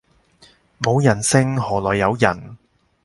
[0.79, 2.57] 冇人性何來有人